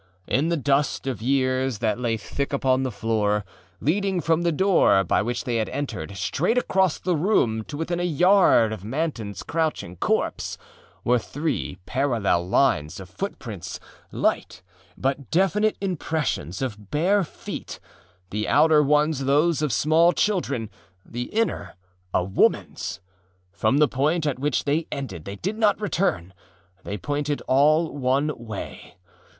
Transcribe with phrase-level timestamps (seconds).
[0.25, 5.21] In the dust of years that lay thick upon the floorâleading from the door by
[5.21, 9.97] which they had entered, straight across the room to within a yard of Mantonâs crouching
[9.97, 14.63] corpseâwere three parallel lines of footprintsâlight
[14.97, 17.79] but definite impressions of bare feet,
[18.31, 20.71] the outer ones those of small children,
[21.05, 21.75] the inner
[22.11, 22.97] a womanâs.
[23.51, 26.33] From the point at which they ended they did not return;
[26.83, 28.95] they pointed all one way.